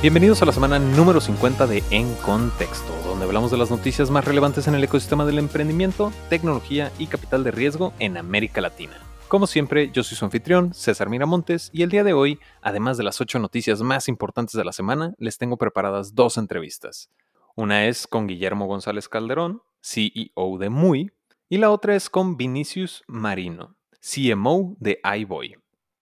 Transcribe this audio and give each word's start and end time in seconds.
Bienvenidos 0.00 0.40
a 0.42 0.46
la 0.46 0.52
semana 0.52 0.78
número 0.78 1.20
50 1.20 1.66
de 1.66 1.82
En 1.90 2.14
Contexto, 2.24 2.92
donde 3.04 3.24
hablamos 3.24 3.50
de 3.50 3.56
las 3.56 3.72
noticias 3.72 4.12
más 4.12 4.24
relevantes 4.24 4.68
en 4.68 4.76
el 4.76 4.84
ecosistema 4.84 5.26
del 5.26 5.40
emprendimiento, 5.40 6.12
tecnología 6.30 6.92
y 7.00 7.08
capital 7.08 7.42
de 7.42 7.50
riesgo 7.50 7.92
en 7.98 8.16
América 8.16 8.60
Latina. 8.60 8.92
Como 9.26 9.48
siempre, 9.48 9.90
yo 9.90 10.04
soy 10.04 10.16
su 10.16 10.24
anfitrión, 10.24 10.72
César 10.72 11.08
Miramontes, 11.08 11.68
y 11.72 11.82
el 11.82 11.90
día 11.90 12.04
de 12.04 12.12
hoy, 12.12 12.38
además 12.62 12.96
de 12.96 13.02
las 13.02 13.20
8 13.20 13.40
noticias 13.40 13.82
más 13.82 14.06
importantes 14.06 14.54
de 14.54 14.64
la 14.64 14.70
semana, 14.70 15.14
les 15.18 15.36
tengo 15.36 15.56
preparadas 15.56 16.14
dos 16.14 16.38
entrevistas. 16.38 17.10
Una 17.56 17.86
es 17.86 18.06
con 18.06 18.28
Guillermo 18.28 18.66
González 18.66 19.08
Calderón, 19.08 19.62
CEO 19.82 20.58
de 20.60 20.68
MUI, 20.68 21.10
y 21.48 21.58
la 21.58 21.72
otra 21.72 21.96
es 21.96 22.08
con 22.08 22.36
Vinicius 22.36 23.02
Marino, 23.08 23.74
CMO 24.00 24.76
de 24.78 25.00
iBoy. 25.02 25.56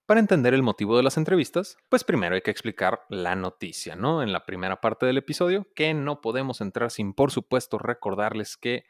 Para 0.06 0.20
entender 0.20 0.54
el 0.54 0.62
motivo 0.62 0.96
de 0.96 1.02
las 1.02 1.16
entrevistas, 1.16 1.78
pues 1.88 2.04
primero 2.04 2.36
hay 2.36 2.40
que 2.40 2.52
explicar 2.52 3.00
la 3.08 3.34
noticia, 3.34 3.96
¿no? 3.96 4.22
En 4.22 4.32
la 4.32 4.46
primera 4.46 4.80
parte 4.80 5.04
del 5.04 5.18
episodio, 5.18 5.66
que 5.74 5.94
no 5.94 6.20
podemos 6.20 6.60
entrar 6.60 6.92
sin, 6.92 7.12
por 7.12 7.32
supuesto, 7.32 7.76
recordarles 7.76 8.56
que 8.56 8.84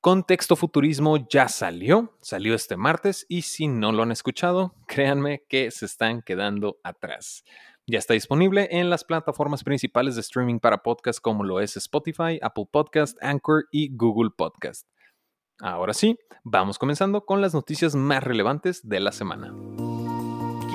Contexto 0.00 0.54
Futurismo 0.54 1.28
ya 1.28 1.48
salió, 1.48 2.16
salió 2.22 2.54
este 2.54 2.76
martes 2.76 3.26
y 3.28 3.42
si 3.42 3.66
no 3.66 3.90
lo 3.90 4.04
han 4.04 4.12
escuchado, 4.12 4.76
créanme 4.86 5.44
que 5.48 5.72
se 5.72 5.84
están 5.84 6.22
quedando 6.22 6.78
atrás. 6.84 7.44
Ya 7.88 7.98
está 7.98 8.14
disponible 8.14 8.68
en 8.70 8.88
las 8.88 9.02
plataformas 9.02 9.64
principales 9.64 10.14
de 10.14 10.20
streaming 10.20 10.60
para 10.60 10.84
podcast 10.84 11.20
como 11.20 11.42
lo 11.42 11.58
es 11.58 11.76
Spotify, 11.76 12.38
Apple 12.40 12.68
Podcast, 12.70 13.18
Anchor 13.20 13.64
y 13.72 13.94
Google 13.96 14.30
Podcast. 14.36 14.86
Ahora 15.58 15.92
sí, 15.92 16.16
vamos 16.44 16.78
comenzando 16.78 17.26
con 17.26 17.40
las 17.40 17.52
noticias 17.52 17.96
más 17.96 18.22
relevantes 18.22 18.88
de 18.88 19.00
la 19.00 19.10
semana 19.10 19.52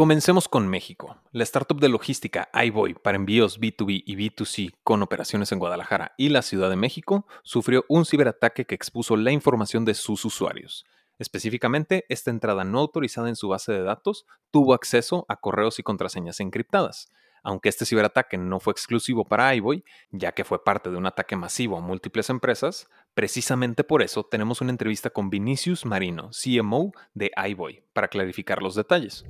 Comencemos 0.00 0.48
con 0.48 0.66
México. 0.66 1.18
La 1.30 1.42
startup 1.42 1.78
de 1.78 1.90
logística 1.90 2.48
iBoy 2.54 2.94
para 2.94 3.16
envíos 3.16 3.60
B2B 3.60 4.02
y 4.06 4.16
B2C 4.16 4.72
con 4.82 5.02
operaciones 5.02 5.52
en 5.52 5.58
Guadalajara 5.58 6.14
y 6.16 6.30
la 6.30 6.40
Ciudad 6.40 6.70
de 6.70 6.76
México 6.76 7.26
sufrió 7.42 7.84
un 7.86 8.06
ciberataque 8.06 8.64
que 8.64 8.74
expuso 8.74 9.18
la 9.18 9.30
información 9.30 9.84
de 9.84 9.92
sus 9.92 10.24
usuarios. 10.24 10.86
Específicamente, 11.18 12.06
esta 12.08 12.30
entrada 12.30 12.64
no 12.64 12.78
autorizada 12.78 13.28
en 13.28 13.36
su 13.36 13.48
base 13.48 13.72
de 13.72 13.82
datos 13.82 14.24
tuvo 14.50 14.72
acceso 14.72 15.26
a 15.28 15.36
correos 15.36 15.78
y 15.78 15.82
contraseñas 15.82 16.40
encriptadas. 16.40 17.10
Aunque 17.42 17.68
este 17.68 17.84
ciberataque 17.84 18.38
no 18.38 18.58
fue 18.58 18.70
exclusivo 18.70 19.26
para 19.26 19.54
iBoy, 19.54 19.84
ya 20.12 20.32
que 20.32 20.44
fue 20.44 20.64
parte 20.64 20.90
de 20.90 20.96
un 20.96 21.04
ataque 21.04 21.36
masivo 21.36 21.76
a 21.76 21.82
múltiples 21.82 22.30
empresas, 22.30 22.88
precisamente 23.12 23.84
por 23.84 24.00
eso 24.00 24.24
tenemos 24.24 24.62
una 24.62 24.70
entrevista 24.70 25.10
con 25.10 25.28
Vinicius 25.28 25.84
Marino, 25.84 26.30
CMO 26.30 26.92
de 27.12 27.30
iBoy, 27.50 27.84
para 27.92 28.08
clarificar 28.08 28.62
los 28.62 28.74
detalles. 28.74 29.26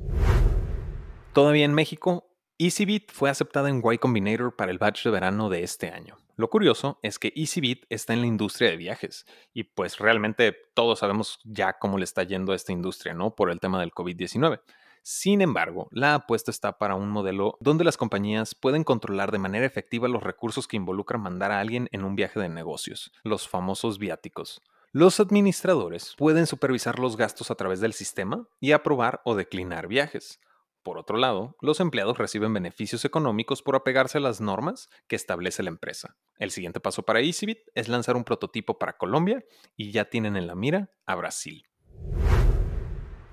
Todavía 1.33 1.65
en 1.65 1.75
México, 1.75 2.29
EasyBit 2.59 3.13
fue 3.13 3.31
aceptada 3.31 3.69
en 3.69 3.81
Y 3.85 3.99
Combinator 3.99 4.57
para 4.57 4.73
el 4.73 4.79
batch 4.79 5.05
de 5.05 5.11
verano 5.11 5.49
de 5.49 5.63
este 5.63 5.91
año. 5.91 6.17
Lo 6.35 6.51
curioso 6.51 6.99
es 7.05 7.21
que 7.21 7.33
EasyBit 7.37 7.85
está 7.89 8.15
en 8.15 8.23
la 8.23 8.27
industria 8.27 8.69
de 8.69 8.77
viajes 8.77 9.27
y 9.55 9.63
pues 9.63 9.99
realmente 9.99 10.57
todos 10.75 10.99
sabemos 10.99 11.39
ya 11.45 11.79
cómo 11.79 11.99
le 11.99 12.05
está 12.05 12.25
yendo 12.25 12.53
a 12.53 12.57
esta 12.57 12.73
industria, 12.73 13.15
¿no? 13.15 13.37
Por 13.37 13.53
el 13.53 13.61
tema 13.61 13.79
del 13.79 13.93
COVID-19. 13.93 14.61
Sin 15.03 15.41
embargo, 15.41 15.87
la 15.93 16.15
apuesta 16.15 16.51
está 16.51 16.79
para 16.79 16.97
un 16.97 17.11
modelo 17.11 17.57
donde 17.61 17.85
las 17.85 17.97
compañías 17.97 18.57
pueden 18.57 18.83
controlar 18.83 19.31
de 19.31 19.39
manera 19.39 19.65
efectiva 19.65 20.09
los 20.09 20.25
recursos 20.25 20.67
que 20.67 20.79
involucran 20.79 21.23
mandar 21.23 21.53
a 21.53 21.61
alguien 21.61 21.89
en 21.93 22.03
un 22.03 22.17
viaje 22.17 22.41
de 22.41 22.49
negocios, 22.49 23.13
los 23.23 23.49
famosos 23.49 24.01
viáticos. 24.01 24.63
Los 24.91 25.21
administradores 25.21 26.17
pueden 26.19 26.49
supervisar 26.49 26.99
los 26.99 27.17
gastos 27.17 27.53
a 27.53 27.55
través 27.55 27.81
del 27.81 27.93
sistema 27.93 28.49
y 28.59 28.73
aprobar 28.73 29.21
o 29.25 29.37
declinar 29.37 29.87
viajes. 29.87 30.41
Por 30.83 30.97
otro 30.97 31.19
lado, 31.19 31.57
los 31.61 31.79
empleados 31.81 32.17
reciben 32.17 32.55
beneficios 32.55 33.05
económicos 33.05 33.63
por 33.63 33.77
apegarse 33.77 34.19
a 34.19 34.21
las 34.23 34.41
normas 34.41 34.89
que 35.09 35.17
establece 35.17 35.63
la 35.63 35.69
empresa. 35.69 36.17
El 36.39 36.51
siguiente 36.51 36.81
paso 36.81 37.03
para 37.03 37.21
EasyBit 37.21 37.59
es 37.75 37.89
lanzar 37.89 38.17
un 38.17 38.25
prototipo 38.25 38.79
para 38.79 38.97
Colombia 38.97 39.45
y 39.77 39.91
ya 39.93 40.07
tienen 40.07 40.37
en 40.37 40.47
la 40.47 40.55
mira 40.55 40.91
a 41.05 41.15
Brasil. 41.17 41.67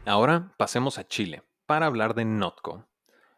Ahora 0.05 0.53
pasemos 0.57 0.97
a 0.97 1.07
Chile 1.07 1.43
para 1.65 1.85
hablar 1.85 2.15
de 2.15 2.25
Notco. 2.25 2.85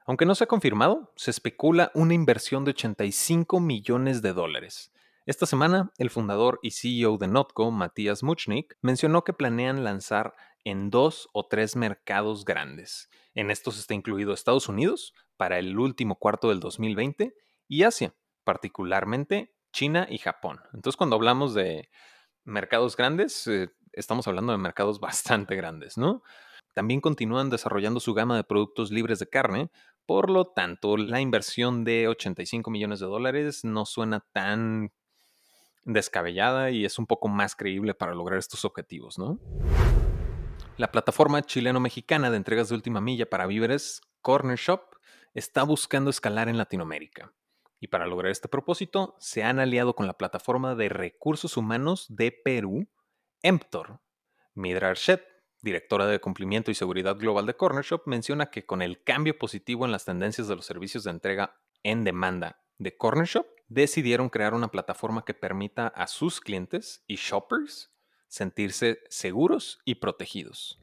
Aunque 0.05 0.25
no 0.25 0.33
se 0.33 0.45
ha 0.45 0.47
confirmado, 0.47 1.13
se 1.15 1.29
especula 1.29 1.91
una 1.93 2.15
inversión 2.15 2.65
de 2.65 2.71
85 2.71 3.59
millones 3.59 4.23
de 4.23 4.33
dólares. 4.33 4.91
Esta 5.29 5.45
semana, 5.45 5.91
el 5.99 6.09
fundador 6.09 6.59
y 6.63 6.71
CEO 6.71 7.19
de 7.19 7.27
Notco, 7.27 7.69
Matías 7.69 8.23
Muchnik, 8.23 8.75
mencionó 8.81 9.23
que 9.23 9.31
planean 9.31 9.83
lanzar 9.83 10.33
en 10.63 10.89
dos 10.89 11.29
o 11.33 11.45
tres 11.45 11.75
mercados 11.75 12.45
grandes. 12.45 13.11
En 13.35 13.51
estos 13.51 13.77
está 13.77 13.93
incluido 13.93 14.33
Estados 14.33 14.67
Unidos 14.69 15.13
para 15.37 15.59
el 15.59 15.77
último 15.77 16.15
cuarto 16.15 16.49
del 16.49 16.59
2020 16.59 17.35
y 17.67 17.83
Asia, 17.83 18.15
particularmente 18.43 19.53
China 19.71 20.07
y 20.09 20.17
Japón. 20.17 20.61
Entonces 20.73 20.97
cuando 20.97 21.15
hablamos 21.15 21.53
de 21.53 21.91
mercados 22.43 22.97
grandes, 22.97 23.45
eh, 23.45 23.69
estamos 23.93 24.27
hablando 24.27 24.51
de 24.51 24.57
mercados 24.57 24.99
bastante 24.99 25.55
grandes, 25.55 25.95
¿no? 25.95 26.23
También 26.73 27.01
continúan 27.01 27.51
desarrollando 27.51 27.99
su 27.99 28.15
gama 28.15 28.35
de 28.35 28.45
productos 28.45 28.89
libres 28.89 29.19
de 29.19 29.29
carne, 29.29 29.69
por 30.07 30.31
lo 30.31 30.45
tanto 30.45 30.97
la 30.97 31.21
inversión 31.21 31.83
de 31.83 32.07
85 32.07 32.71
millones 32.71 32.99
de 32.99 33.05
dólares 33.05 33.63
no 33.63 33.85
suena 33.85 34.25
tan 34.31 34.91
descabellada 35.83 36.71
y 36.71 36.85
es 36.85 36.99
un 36.99 37.07
poco 37.07 37.27
más 37.27 37.55
creíble 37.55 37.93
para 37.93 38.13
lograr 38.13 38.39
estos 38.39 38.65
objetivos, 38.65 39.17
¿no? 39.17 39.39
La 40.77 40.91
plataforma 40.91 41.41
chileno-mexicana 41.41 42.31
de 42.31 42.37
entregas 42.37 42.69
de 42.69 42.75
última 42.75 43.01
milla 43.01 43.29
para 43.29 43.47
víveres, 43.47 44.01
Corner 44.21 44.57
Shop, 44.57 44.95
está 45.33 45.63
buscando 45.63 46.09
escalar 46.09 46.47
en 46.49 46.57
Latinoamérica. 46.57 47.33
Y 47.79 47.87
para 47.87 48.07
lograr 48.07 48.31
este 48.31 48.47
propósito, 48.47 49.15
se 49.19 49.43
han 49.43 49.59
aliado 49.59 49.95
con 49.95 50.07
la 50.07 50.17
plataforma 50.17 50.75
de 50.75 50.89
recursos 50.89 51.57
humanos 51.57 52.07
de 52.09 52.31
Perú, 52.31 52.87
Emptor. 53.41 53.99
Midra 54.53 54.89
Archet, 54.89 55.23
directora 55.61 56.05
de 56.05 56.19
cumplimiento 56.19 56.71
y 56.71 56.75
seguridad 56.75 57.17
global 57.17 57.45
de 57.45 57.55
Corner 57.55 57.83
Shop, 57.83 58.03
menciona 58.05 58.49
que 58.49 58.65
con 58.65 58.81
el 58.81 59.03
cambio 59.03 59.37
positivo 59.37 59.85
en 59.85 59.91
las 59.91 60.05
tendencias 60.05 60.47
de 60.47 60.55
los 60.55 60.65
servicios 60.65 61.03
de 61.03 61.11
entrega 61.11 61.55
en 61.83 62.03
demanda 62.03 62.61
de 62.77 62.97
Corner 62.97 63.25
Shop, 63.25 63.47
decidieron 63.69 64.29
crear 64.29 64.53
una 64.53 64.69
plataforma 64.69 65.23
que 65.23 65.33
permita 65.33 65.87
a 65.87 66.07
sus 66.07 66.41
clientes 66.41 67.03
y 67.07 67.15
shoppers 67.15 67.91
sentirse 68.27 68.99
seguros 69.09 69.79
y 69.85 69.95
protegidos. 69.95 70.79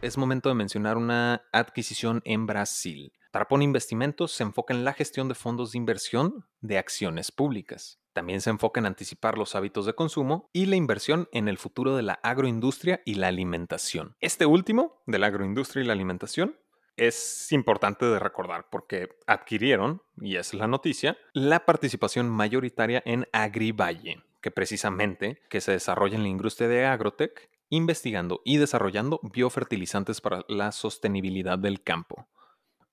Es 0.00 0.16
momento 0.16 0.48
de 0.48 0.54
mencionar 0.54 0.96
una 0.96 1.42
adquisición 1.52 2.22
en 2.24 2.46
Brasil. 2.46 3.12
Tarpon 3.32 3.62
Investimentos 3.62 4.32
se 4.32 4.42
enfoca 4.42 4.72
en 4.72 4.84
la 4.84 4.94
gestión 4.94 5.28
de 5.28 5.34
fondos 5.34 5.72
de 5.72 5.78
inversión 5.78 6.46
de 6.60 6.78
acciones 6.78 7.30
públicas. 7.30 8.00
También 8.12 8.40
se 8.40 8.50
enfoca 8.50 8.80
en 8.80 8.86
anticipar 8.86 9.38
los 9.38 9.54
hábitos 9.54 9.86
de 9.86 9.94
consumo 9.94 10.48
y 10.52 10.66
la 10.66 10.76
inversión 10.76 11.28
en 11.32 11.48
el 11.48 11.58
futuro 11.58 11.94
de 11.94 12.02
la 12.02 12.14
agroindustria 12.22 13.02
y 13.04 13.14
la 13.14 13.28
alimentación. 13.28 14.16
Este 14.20 14.46
último, 14.46 15.02
de 15.06 15.18
la 15.18 15.28
agroindustria 15.28 15.84
y 15.84 15.86
la 15.86 15.92
alimentación, 15.92 16.56
es 17.00 17.50
importante 17.50 18.04
de 18.04 18.18
recordar 18.18 18.66
porque 18.70 19.08
adquirieron, 19.26 20.02
y 20.20 20.36
es 20.36 20.52
la 20.52 20.66
noticia, 20.66 21.16
la 21.32 21.64
participación 21.64 22.28
mayoritaria 22.28 23.02
en 23.06 23.26
AgriValle, 23.32 24.22
que 24.42 24.50
precisamente 24.50 25.40
que 25.48 25.62
se 25.62 25.72
desarrolla 25.72 26.16
en 26.16 26.22
la 26.22 26.28
industria 26.28 26.68
de 26.68 26.84
agrotech, 26.84 27.48
investigando 27.70 28.42
y 28.44 28.58
desarrollando 28.58 29.18
biofertilizantes 29.22 30.20
para 30.20 30.44
la 30.48 30.72
sostenibilidad 30.72 31.58
del 31.58 31.82
campo. 31.82 32.28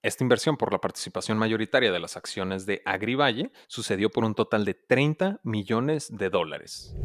Esta 0.01 0.23
inversión 0.23 0.55
por 0.55 0.71
la 0.71 0.79
participación 0.79 1.37
mayoritaria 1.37 1.91
de 1.91 1.99
las 1.99 2.15
acciones 2.15 2.65
de 2.65 2.81
AgriValle 2.85 3.51
sucedió 3.67 4.09
por 4.09 4.23
un 4.23 4.35
total 4.35 4.63
de 4.63 4.73
30 4.73 5.41
millones 5.43 6.15
de 6.15 6.29
dólares. 6.29 6.95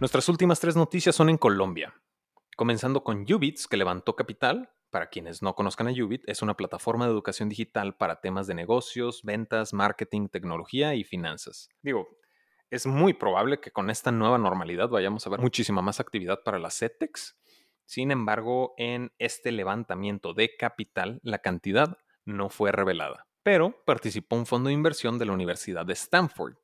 Nuestras 0.00 0.28
últimas 0.28 0.58
tres 0.58 0.74
noticias 0.74 1.14
son 1.14 1.30
en 1.30 1.38
Colombia, 1.38 1.94
comenzando 2.56 3.04
con 3.04 3.24
Ubits, 3.30 3.68
que 3.68 3.76
levantó 3.76 4.16
capital. 4.16 4.70
Para 4.90 5.10
quienes 5.10 5.42
no 5.42 5.54
conozcan 5.54 5.88
a 5.88 5.90
Ubit, 5.90 6.22
es 6.26 6.42
una 6.42 6.56
plataforma 6.56 7.04
de 7.04 7.12
educación 7.12 7.48
digital 7.48 7.96
para 7.96 8.20
temas 8.20 8.46
de 8.46 8.54
negocios, 8.54 9.22
ventas, 9.22 9.74
marketing, 9.74 10.28
tecnología 10.28 10.94
y 10.94 11.04
finanzas. 11.04 11.68
Digo, 11.82 12.08
es 12.70 12.86
muy 12.86 13.12
probable 13.12 13.60
que 13.60 13.70
con 13.70 13.90
esta 13.90 14.10
nueva 14.10 14.38
normalidad 14.38 14.88
vayamos 14.88 15.26
a 15.26 15.30
ver 15.30 15.40
muchísima 15.40 15.82
más 15.82 16.00
actividad 16.00 16.42
para 16.44 16.58
las 16.58 16.78
CETEX 16.78 17.38
Sin 17.84 18.10
embargo, 18.10 18.74
en 18.78 19.12
este 19.18 19.52
levantamiento 19.52 20.34
de 20.34 20.56
capital, 20.56 21.20
la 21.22 21.38
cantidad 21.38 21.98
no 22.24 22.48
fue 22.48 22.72
revelada, 22.72 23.26
pero 23.42 23.84
participó 23.84 24.36
un 24.36 24.46
fondo 24.46 24.68
de 24.68 24.74
inversión 24.74 25.18
de 25.18 25.26
la 25.26 25.32
Universidad 25.32 25.84
de 25.84 25.92
Stanford, 25.92 26.56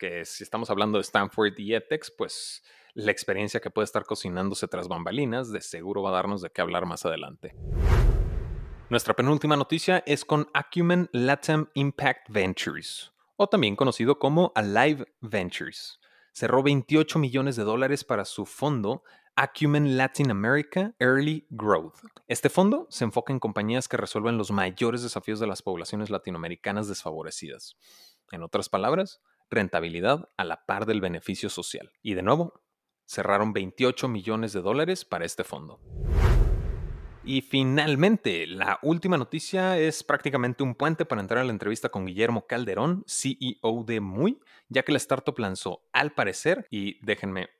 que 0.00 0.24
si 0.24 0.42
estamos 0.42 0.70
hablando 0.70 0.96
de 0.98 1.02
Stanford 1.02 1.58
y 1.58 1.74
ETEX, 1.74 2.10
pues 2.10 2.64
la 2.94 3.12
experiencia 3.12 3.60
que 3.60 3.70
puede 3.70 3.84
estar 3.84 4.04
cocinándose 4.04 4.66
tras 4.66 4.88
bambalinas 4.88 5.52
de 5.52 5.60
seguro 5.60 6.02
va 6.02 6.08
a 6.08 6.14
darnos 6.14 6.40
de 6.40 6.50
qué 6.50 6.62
hablar 6.62 6.86
más 6.86 7.04
adelante. 7.04 7.54
Nuestra 8.88 9.14
penúltima 9.14 9.56
noticia 9.56 10.02
es 10.06 10.24
con 10.24 10.48
Acumen 10.54 11.08
Latam 11.12 11.68
Impact 11.74 12.30
Ventures, 12.30 13.12
o 13.36 13.46
también 13.46 13.76
conocido 13.76 14.18
como 14.18 14.52
Alive 14.56 15.04
Ventures. 15.20 16.00
Cerró 16.32 16.62
28 16.62 17.18
millones 17.18 17.56
de 17.56 17.64
dólares 17.64 18.02
para 18.02 18.24
su 18.24 18.46
fondo 18.46 19.04
Acumen 19.36 19.96
Latin 19.96 20.30
America 20.30 20.94
Early 20.98 21.46
Growth. 21.50 21.98
Este 22.26 22.48
fondo 22.48 22.86
se 22.90 23.04
enfoca 23.04 23.32
en 23.32 23.38
compañías 23.38 23.86
que 23.86 23.96
resuelven 23.96 24.38
los 24.38 24.50
mayores 24.50 25.02
desafíos 25.02 25.40
de 25.40 25.46
las 25.46 25.62
poblaciones 25.62 26.10
latinoamericanas 26.10 26.88
desfavorecidas. 26.88 27.76
En 28.32 28.42
otras 28.42 28.68
palabras, 28.68 29.20
rentabilidad 29.50 30.28
a 30.36 30.44
la 30.44 30.64
par 30.64 30.86
del 30.86 31.00
beneficio 31.00 31.50
social. 31.50 31.92
Y 32.02 32.14
de 32.14 32.22
nuevo, 32.22 32.62
cerraron 33.06 33.52
28 33.52 34.08
millones 34.08 34.52
de 34.52 34.62
dólares 34.62 35.04
para 35.04 35.24
este 35.24 35.44
fondo. 35.44 35.80
Y 37.22 37.42
finalmente, 37.42 38.46
la 38.46 38.78
última 38.82 39.18
noticia 39.18 39.78
es 39.78 40.02
prácticamente 40.02 40.62
un 40.62 40.74
puente 40.74 41.04
para 41.04 41.20
entrar 41.20 41.40
a 41.40 41.44
la 41.44 41.52
entrevista 41.52 41.90
con 41.90 42.06
Guillermo 42.06 42.46
Calderón, 42.46 43.04
CEO 43.06 43.84
de 43.84 44.00
Muy, 44.00 44.40
ya 44.68 44.82
que 44.84 44.92
la 44.92 44.98
startup 44.98 45.38
lanzó, 45.38 45.82
al 45.92 46.12
parecer, 46.12 46.66
y 46.70 47.04
déjenme 47.04 47.50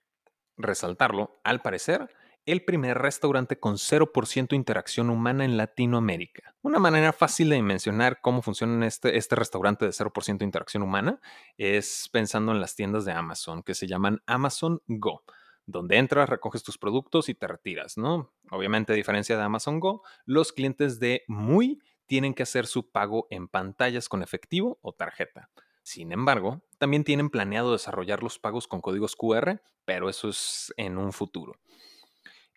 resaltarlo, 0.57 1.41
al 1.45 1.61
parecer, 1.61 2.09
el 2.53 2.65
primer 2.65 2.99
restaurante 2.99 3.59
con 3.59 3.77
0% 3.77 4.55
interacción 4.55 5.11
humana 5.11 5.45
en 5.45 5.57
Latinoamérica. 5.57 6.55
Una 6.63 6.79
manera 6.79 7.13
fácil 7.13 7.51
de 7.51 7.63
mencionar 7.63 8.21
cómo 8.21 8.43
funciona 8.43 8.87
este, 8.87 9.17
este 9.17 9.37
restaurante 9.37 9.85
de 9.85 9.93
0% 9.93 10.43
interacción 10.43 10.83
humana 10.83 11.21
es 11.57 12.09
pensando 12.13 12.53
en 12.53 12.61
las 12.61 12.75
tiendas 12.75 13.05
de 13.05 13.13
Amazon 13.13 13.63
que 13.63 13.75
se 13.75 13.87
llaman 13.87 14.23
Amazon 14.27 14.83
Go 14.87 15.23
donde 15.67 15.99
entras, 15.99 16.29
recoges 16.29 16.63
tus 16.63 16.79
productos 16.79 17.29
y 17.29 17.35
te 17.35 17.47
retiras, 17.47 17.97
¿no? 17.97 18.33
Obviamente, 18.51 18.93
a 18.93 18.97
diferencia 18.97 19.37
de 19.37 19.43
Amazon 19.43 19.79
Go, 19.79 20.03
los 20.25 20.53
clientes 20.53 20.99
de 20.99 21.23
Muy 21.29 21.81
tienen 22.07 22.35
que 22.35 22.43
hacer 22.43 22.67
su 22.67 22.91
pago 22.91 23.29
en 23.31 23.47
pantallas 23.47 24.09
con 24.09 24.23
efectivo 24.23 24.81
o 24.83 24.93
tarjeta. 24.93 25.49
Sin 25.83 26.13
embargo, 26.13 26.63
también 26.79 27.05
tienen 27.05 27.31
planeado 27.31 27.73
desarrollar 27.73 28.23
los 28.23 28.39
pagos 28.39 28.67
con 28.67 28.81
códigos 28.81 29.17
QR, 29.17 29.63
pero 29.85 30.09
eso 30.09 30.29
es 30.29 30.75
en 30.77 30.99
un 30.99 31.13
futuro. 31.13 31.55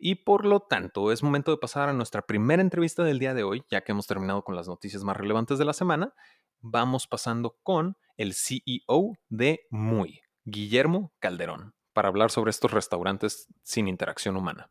Y 0.05 0.15
por 0.15 0.43
lo 0.43 0.59
tanto, 0.59 1.13
es 1.13 1.23
momento 1.23 1.49
de 1.51 1.57
pasar 1.57 1.87
a 1.87 1.93
nuestra 1.93 2.23
primera 2.23 2.61
entrevista 2.61 3.05
del 3.05 3.19
día 3.19 3.33
de 3.33 3.43
hoy, 3.43 3.63
ya 3.71 3.85
que 3.85 3.93
hemos 3.93 4.05
terminado 4.05 4.43
con 4.43 4.53
las 4.53 4.67
noticias 4.67 5.01
más 5.05 5.15
relevantes 5.15 5.57
de 5.57 5.63
la 5.63 5.71
semana. 5.71 6.13
Vamos 6.59 7.07
pasando 7.07 7.55
con 7.63 7.95
el 8.17 8.33
CEO 8.33 9.13
de 9.29 9.61
Muy, 9.69 10.19
Guillermo 10.43 11.13
Calderón 11.19 11.73
para 11.93 12.09
hablar 12.09 12.31
sobre 12.31 12.49
estos 12.49 12.71
restaurantes 12.71 13.47
sin 13.61 13.87
interacción 13.87 14.35
humana. 14.35 14.69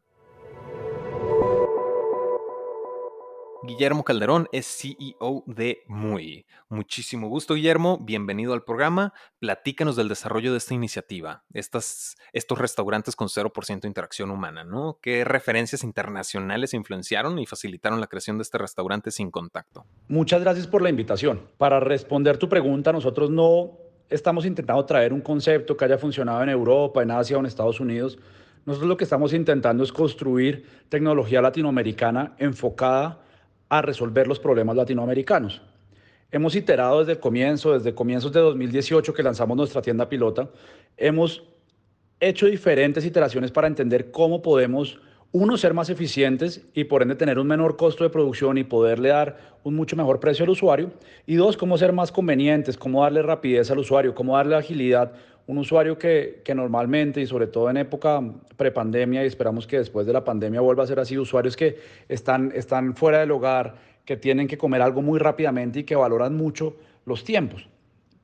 Guillermo 3.65 4.03
Calderón 4.03 4.49
es 4.51 4.67
CEO 4.67 5.45
de 5.47 5.85
Muy. 5.87 6.47
Muchísimo 6.69 7.29
gusto, 7.29 7.55
Guillermo. 7.55 7.97
Bienvenido 8.03 8.55
al 8.55 8.65
programa. 8.65 9.13
Platícanos 9.39 9.95
del 9.95 10.09
desarrollo 10.09 10.51
de 10.51 10.59
esta 10.59 10.75
iniciativa, 10.75 11.45
estos 11.53 12.17
restaurantes 12.59 13.15
con 13.15 13.29
0% 13.29 13.85
interacción 13.85 14.33
humana, 14.33 14.65
¿no? 14.65 14.99
¿Qué 15.01 15.25
referencias 15.25 15.85
internacionales 15.85 16.75
influenciaron 16.75 17.39
y 17.39 17.47
facilitaron 17.47 18.01
la 18.01 18.09
creación 18.09 18.37
de 18.37 18.43
este 18.43 18.59
restaurante 18.59 19.13
sin 19.13 19.31
contacto? 19.31 19.87
Muchas 20.09 20.41
gracias 20.41 20.67
por 20.67 20.83
la 20.83 20.91
invitación. 20.91 21.43
Para 21.57 21.79
responder 21.79 22.39
tu 22.39 22.49
pregunta, 22.49 22.93
nosotros 22.93 23.31
no 23.31 23.79
estamos 24.11 24.45
intentando 24.45 24.85
traer 24.85 25.13
un 25.13 25.21
concepto 25.21 25.77
que 25.77 25.85
haya 25.85 25.99
funcionado 25.99 26.43
en 26.43 26.49
Europa, 26.49 27.01
en 27.01 27.13
Asia 27.13 27.37
o 27.37 27.41
en 27.41 27.47
Estados 27.47 27.79
Unidos. 27.79 28.19
Nosotros 28.67 28.89
lo 28.89 28.97
que 28.97 29.05
estamos 29.05 29.33
intentando 29.33 29.85
es 29.85 29.93
construir 29.93 30.67
tecnología 30.89 31.41
latinoamericana 31.41 32.35
enfocada 32.39 33.22
a 33.73 33.81
resolver 33.81 34.29
los 34.29 34.39
problemas 34.39 34.77
latinoamericanos. 34.77 35.63
Hemos 36.31 36.55
iterado 36.55 36.99
desde 36.99 37.13
el 37.13 37.21
comienzo, 37.21 37.73
desde 37.73 37.95
comienzos 37.95 38.31
de 38.31 38.41
2018 38.41 39.15
que 39.15 39.23
lanzamos 39.23 39.57
nuestra 39.57 39.81
tienda 39.81 40.11
pilota, 40.11 40.51
hemos 40.99 41.43
hecho 42.21 42.45
diferentes 42.45 43.07
iteraciones 43.07 43.51
para 43.51 43.69
entender 43.69 44.11
cómo 44.11 44.43
podemos 44.43 45.01
uno, 45.35 45.57
ser 45.57 45.73
más 45.73 45.89
eficientes 45.89 46.61
y 46.75 46.85
por 46.85 47.01
ende 47.01 47.15
tener 47.15 47.39
un 47.39 47.47
menor 47.47 47.79
costo 47.79 48.05
de 48.05 48.11
producción 48.11 48.59
y 48.59 48.65
poderle 48.65 49.09
dar 49.09 49.39
un 49.65 49.75
mucho 49.75 49.97
mejor 49.97 50.21
precio 50.21 50.45
al 50.45 50.51
usuario. 50.51 50.91
Y 51.27 51.37
dos, 51.37 51.57
cómo 51.57 51.79
ser 51.79 51.95
más 51.95 52.13
convenientes, 52.13 52.77
cómo 52.77 53.03
darle 53.03 53.23
rapidez 53.23 53.71
al 53.71 53.79
usuario, 53.79 54.15
cómo 54.15 54.37
darle 54.37 54.55
agilidad. 54.55 55.13
Un 55.47 55.59
usuario 55.59 55.99
que, 55.99 56.43
que 56.45 56.55
normalmente 56.55 57.21
y 57.21 57.27
sobre 57.27 57.47
todo 57.47 57.69
en 57.69 57.77
época 57.77 58.23
prepandemia 58.57 59.25
y 59.25 59.27
esperamos 59.27 59.67
que 59.67 59.79
después 59.79 60.07
de 60.07 60.13
la 60.13 60.25
pandemia 60.25 60.61
vuelva 60.61 60.85
a 60.85 60.87
ser 60.87 61.01
así, 61.01 61.19
usuarios 61.19 61.57
que 61.57 61.79
están, 62.09 62.53
están 62.55 62.95
fuera 62.95 63.19
del 63.19 63.31
hogar, 63.33 63.75
que 64.05 64.17
tienen 64.17 64.49
que 64.49 64.59
comer 64.59 64.83
algo 64.83 65.03
muy 65.03 65.19
rápidamente 65.19 65.81
y 65.81 65.85
que 65.85 65.97
valoran 65.97 66.37
mucho 66.37 66.77
los 67.05 67.25
tiempos. 67.25 67.69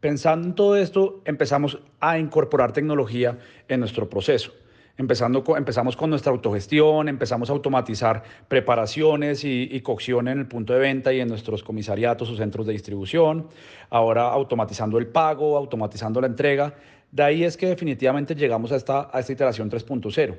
Pensando 0.00 0.46
en 0.46 0.54
todo 0.54 0.76
esto, 0.76 1.22
empezamos 1.24 1.78
a 1.98 2.18
incorporar 2.18 2.72
tecnología 2.72 3.38
en 3.66 3.80
nuestro 3.80 4.08
proceso. 4.08 4.52
Empezando 4.96 5.44
empezamos 5.56 5.96
con 5.96 6.10
nuestra 6.10 6.32
autogestión, 6.32 7.08
empezamos 7.08 7.50
a 7.50 7.52
automatizar 7.52 8.24
preparaciones 8.48 9.44
y, 9.44 9.80
cocción 9.80 10.26
en 10.26 10.40
el 10.40 10.46
punto 10.46 10.72
de 10.72 10.80
venta 10.80 11.12
y 11.12 11.20
en 11.20 11.28
nuestros 11.28 11.62
comisariatos 11.62 12.28
o 12.30 12.36
centros 12.36 12.66
de 12.66 12.72
distribución. 12.72 13.46
Ahora 13.90 14.22
automatizando 14.22 14.98
el 14.98 15.06
pago, 15.06 15.56
automatizando 15.56 16.20
la 16.20 16.26
entrega. 16.26 16.74
De 17.10 17.22
ahí 17.22 17.44
es 17.44 17.56
que 17.56 17.66
definitivamente 17.66 18.34
llegamos 18.34 18.72
a 18.72 18.76
esta, 18.76 19.10
a 19.12 19.20
esta 19.20 19.32
iteración 19.32 19.70
3.0. 19.70 20.36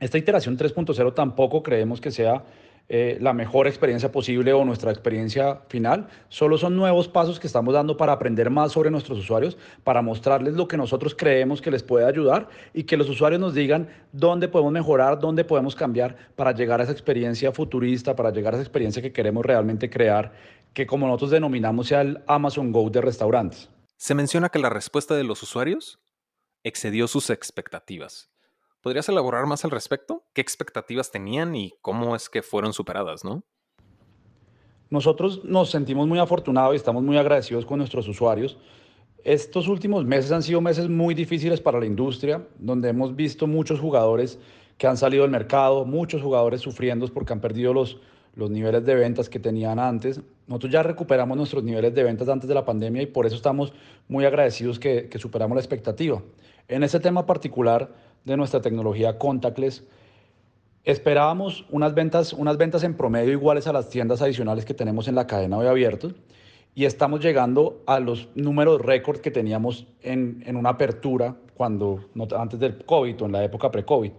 Esta 0.00 0.18
iteración 0.18 0.56
3.0 0.56 1.14
tampoco 1.14 1.62
creemos 1.62 2.00
que 2.00 2.10
sea 2.10 2.44
eh, 2.88 3.16
la 3.20 3.32
mejor 3.32 3.68
experiencia 3.68 4.10
posible 4.10 4.52
o 4.52 4.64
nuestra 4.64 4.90
experiencia 4.90 5.60
final. 5.68 6.08
Solo 6.28 6.58
son 6.58 6.76
nuevos 6.76 7.08
pasos 7.08 7.38
que 7.38 7.46
estamos 7.46 7.72
dando 7.72 7.96
para 7.96 8.12
aprender 8.12 8.50
más 8.50 8.72
sobre 8.72 8.90
nuestros 8.90 9.18
usuarios, 9.18 9.56
para 9.84 10.02
mostrarles 10.02 10.54
lo 10.54 10.66
que 10.66 10.76
nosotros 10.76 11.14
creemos 11.14 11.62
que 11.62 11.70
les 11.70 11.82
puede 11.82 12.04
ayudar 12.04 12.48
y 12.74 12.82
que 12.82 12.96
los 12.96 13.08
usuarios 13.08 13.40
nos 13.40 13.54
digan 13.54 13.88
dónde 14.12 14.48
podemos 14.48 14.72
mejorar, 14.72 15.20
dónde 15.20 15.44
podemos 15.44 15.74
cambiar 15.74 16.16
para 16.36 16.52
llegar 16.52 16.80
a 16.80 16.82
esa 16.82 16.92
experiencia 16.92 17.52
futurista, 17.52 18.16
para 18.16 18.30
llegar 18.30 18.54
a 18.54 18.56
esa 18.56 18.64
experiencia 18.64 19.00
que 19.00 19.12
queremos 19.12 19.46
realmente 19.46 19.88
crear, 19.88 20.32
que 20.74 20.86
como 20.86 21.06
nosotros 21.06 21.30
denominamos 21.30 21.86
sea 21.86 22.02
el 22.02 22.20
Amazon 22.26 22.72
Go 22.72 22.90
de 22.90 23.00
restaurantes. 23.00 23.70
Se 24.02 24.16
menciona 24.16 24.48
que 24.48 24.58
la 24.58 24.68
respuesta 24.68 25.14
de 25.14 25.22
los 25.22 25.44
usuarios 25.44 26.00
excedió 26.64 27.06
sus 27.06 27.30
expectativas. 27.30 28.32
¿Podrías 28.80 29.08
elaborar 29.08 29.46
más 29.46 29.64
al 29.64 29.70
respecto? 29.70 30.24
¿Qué 30.32 30.40
expectativas 30.40 31.12
tenían 31.12 31.54
y 31.54 31.74
cómo 31.82 32.16
es 32.16 32.28
que 32.28 32.42
fueron 32.42 32.72
superadas, 32.72 33.24
no? 33.24 33.44
Nosotros 34.90 35.44
nos 35.44 35.70
sentimos 35.70 36.08
muy 36.08 36.18
afortunados 36.18 36.74
y 36.74 36.78
estamos 36.78 37.04
muy 37.04 37.16
agradecidos 37.16 37.64
con 37.64 37.78
nuestros 37.78 38.08
usuarios. 38.08 38.58
Estos 39.22 39.68
últimos 39.68 40.04
meses 40.04 40.32
han 40.32 40.42
sido 40.42 40.60
meses 40.60 40.88
muy 40.88 41.14
difíciles 41.14 41.60
para 41.60 41.78
la 41.78 41.86
industria, 41.86 42.44
donde 42.58 42.88
hemos 42.88 43.14
visto 43.14 43.46
muchos 43.46 43.78
jugadores 43.78 44.36
que 44.78 44.88
han 44.88 44.96
salido 44.96 45.22
del 45.22 45.30
mercado, 45.30 45.84
muchos 45.84 46.22
jugadores 46.22 46.60
sufriendo 46.60 47.06
porque 47.06 47.34
han 47.34 47.40
perdido 47.40 47.72
los, 47.72 48.00
los 48.34 48.50
niveles 48.50 48.84
de 48.84 48.94
ventas 48.94 49.28
que 49.28 49.38
tenían 49.38 49.78
antes. 49.78 50.20
Nosotros 50.46 50.72
ya 50.72 50.82
recuperamos 50.82 51.36
nuestros 51.36 51.62
niveles 51.62 51.94
de 51.94 52.02
ventas 52.02 52.28
antes 52.28 52.48
de 52.48 52.54
la 52.54 52.64
pandemia 52.64 53.02
y 53.02 53.06
por 53.06 53.26
eso 53.26 53.36
estamos 53.36 53.72
muy 54.08 54.24
agradecidos 54.24 54.78
que, 54.78 55.08
que 55.08 55.18
superamos 55.18 55.56
la 55.56 55.60
expectativa. 55.60 56.22
En 56.68 56.82
ese 56.82 57.00
tema 57.00 57.26
particular, 57.26 57.90
de 58.24 58.36
nuestra 58.36 58.60
tecnología 58.60 59.18
contactless, 59.18 59.84
esperábamos 60.84 61.66
unas 61.70 61.94
ventas, 61.94 62.32
unas 62.32 62.56
ventas 62.56 62.82
en 62.84 62.96
promedio 62.96 63.32
iguales 63.32 63.66
a 63.66 63.72
las 63.72 63.88
tiendas 63.88 64.22
adicionales 64.22 64.64
que 64.64 64.74
tenemos 64.74 65.08
en 65.08 65.14
la 65.14 65.26
cadena 65.26 65.58
hoy 65.58 65.66
abierto 65.66 66.12
y 66.74 66.84
estamos 66.84 67.20
llegando 67.20 67.82
a 67.86 68.00
los 68.00 68.28
números 68.34 68.80
récord 68.80 69.20
que 69.20 69.30
teníamos 69.30 69.86
en, 70.00 70.42
en 70.46 70.56
una 70.56 70.70
apertura 70.70 71.36
cuando, 71.54 72.00
antes 72.36 72.58
del 72.58 72.84
COVID 72.84 73.22
o 73.22 73.26
en 73.26 73.32
la 73.32 73.44
época 73.44 73.70
pre-COVID. 73.70 74.12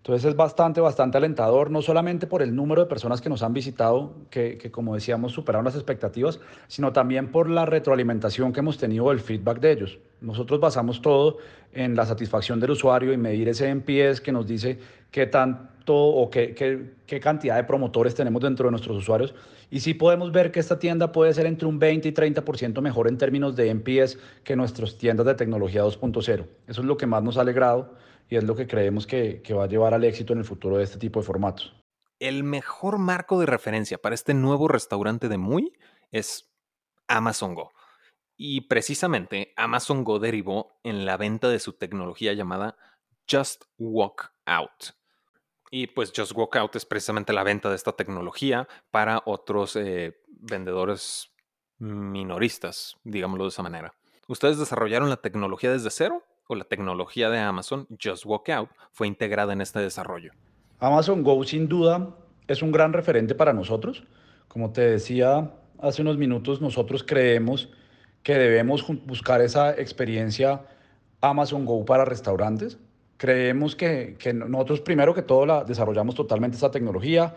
Entonces 0.00 0.30
es 0.30 0.34
bastante, 0.34 0.80
bastante 0.80 1.18
alentador, 1.18 1.70
no 1.70 1.82
solamente 1.82 2.26
por 2.26 2.40
el 2.40 2.56
número 2.56 2.80
de 2.80 2.88
personas 2.88 3.20
que 3.20 3.28
nos 3.28 3.42
han 3.42 3.52
visitado, 3.52 4.14
que, 4.30 4.56
que, 4.56 4.70
como 4.70 4.94
decíamos 4.94 5.32
superaron 5.32 5.66
las 5.66 5.74
expectativas, 5.74 6.40
sino 6.68 6.90
también 6.90 7.30
por 7.30 7.50
la 7.50 7.66
retroalimentación 7.66 8.54
que 8.54 8.60
hemos 8.60 8.78
tenido 8.78 9.10
del 9.10 9.20
feedback 9.20 9.60
de 9.60 9.72
ellos. 9.72 9.98
Nosotros 10.22 10.58
basamos 10.58 11.02
todo 11.02 11.36
en 11.74 11.94
la 11.96 12.06
satisfacción 12.06 12.60
del 12.60 12.70
usuario 12.70 13.12
y 13.12 13.18
medir 13.18 13.50
ese 13.50 13.68
NPS 13.68 14.22
que 14.22 14.32
nos 14.32 14.46
dice 14.46 14.78
qué 15.10 15.26
tanto 15.26 15.94
o 15.94 16.30
qué, 16.30 16.54
qué, 16.54 16.92
qué 17.06 17.20
cantidad 17.20 17.56
de 17.56 17.64
promotores 17.64 18.14
tenemos 18.14 18.40
dentro 18.40 18.68
de 18.68 18.70
nuestros 18.70 18.96
usuarios. 18.96 19.34
Y 19.70 19.80
sí 19.80 19.92
podemos 19.92 20.32
ver 20.32 20.50
que 20.50 20.60
esta 20.60 20.78
tienda 20.78 21.12
puede 21.12 21.34
ser 21.34 21.44
entre 21.44 21.68
un 21.68 21.78
20 21.78 22.08
y 22.08 22.12
30% 22.12 22.80
mejor 22.80 23.06
en 23.06 23.18
términos 23.18 23.54
de 23.54 23.68
NPS 23.68 24.18
que 24.44 24.56
nuestras 24.56 24.96
tiendas 24.96 25.26
de 25.26 25.34
tecnología 25.34 25.84
2.0. 25.84 26.46
Eso 26.66 26.80
es 26.80 26.86
lo 26.86 26.96
que 26.96 27.06
más 27.06 27.22
nos 27.22 27.36
ha 27.36 27.42
alegrado 27.42 27.92
y 28.30 28.36
es 28.36 28.44
lo 28.44 28.54
que 28.54 28.66
creemos 28.66 29.06
que, 29.06 29.42
va 29.52 29.64
a 29.64 29.68
llevar 29.68 29.92
al 29.92 30.04
éxito 30.04 30.32
en 30.32 30.38
el 30.38 30.44
futuro 30.44 30.78
de 30.78 30.84
este 30.84 30.98
tipo 30.98 31.20
de 31.20 31.26
formatos. 31.26 31.74
El 32.20 32.44
mejor 32.44 32.98
marco 32.98 33.40
de 33.40 33.46
referencia 33.46 33.98
para 33.98 34.14
este 34.14 34.34
nuevo 34.34 34.68
restaurante 34.68 35.28
de 35.28 35.36
Muy 35.36 35.76
es 36.12 36.48
Amazon 37.08 37.54
Go. 37.54 37.72
Y 38.36 38.62
precisamente 38.62 39.52
Amazon 39.56 40.04
Go 40.04 40.20
derivó 40.20 40.78
en 40.84 41.04
la 41.04 41.16
venta 41.16 41.48
de 41.48 41.58
su 41.58 41.72
tecnología 41.72 42.32
llamada 42.32 42.76
Just 43.28 43.64
Walk 43.78 44.32
Out. 44.46 44.94
Y 45.72 45.88
pues 45.88 46.12
Just 46.14 46.32
Walk 46.32 46.56
Out 46.56 46.76
es 46.76 46.86
precisamente 46.86 47.32
la 47.32 47.42
venta 47.42 47.68
de 47.68 47.76
esta 47.76 47.92
tecnología 47.92 48.68
para 48.90 49.22
otros 49.26 49.74
eh, 49.76 50.22
vendedores 50.28 51.34
minoristas, 51.78 52.96
digámoslo 53.02 53.44
de 53.44 53.50
esa 53.50 53.62
manera. 53.62 53.94
¿Ustedes 54.28 54.58
desarrollaron 54.58 55.10
la 55.10 55.16
tecnología 55.16 55.72
desde 55.72 55.90
cero 55.90 56.24
o 56.50 56.56
la 56.56 56.64
tecnología 56.64 57.30
de 57.30 57.38
Amazon 57.38 57.86
Just 58.02 58.26
Walk 58.26 58.48
Out 58.50 58.70
fue 58.90 59.06
integrada 59.06 59.52
en 59.52 59.60
este 59.60 59.78
desarrollo? 59.78 60.32
Amazon 60.80 61.22
Go 61.22 61.44
sin 61.44 61.68
duda 61.68 62.16
es 62.48 62.60
un 62.62 62.72
gran 62.72 62.92
referente 62.92 63.34
para 63.34 63.52
nosotros. 63.52 64.02
Como 64.48 64.72
te 64.72 64.80
decía 64.82 65.52
hace 65.78 66.02
unos 66.02 66.18
minutos, 66.18 66.60
nosotros 66.60 67.04
creemos 67.04 67.70
que 68.24 68.34
debemos 68.34 68.84
buscar 69.06 69.40
esa 69.40 69.70
experiencia 69.70 70.62
Amazon 71.20 71.64
Go 71.64 71.84
para 71.84 72.04
restaurantes 72.04 72.78
Creemos 73.20 73.76
que, 73.76 74.16
nosotros 74.34 74.80
primero 74.80 75.12
que 75.12 75.20
todo 75.20 75.44
la 75.44 75.62
desarrollamos 75.62 76.14
totalmente 76.14 76.54
esta 76.54 76.70
tecnología. 76.70 77.34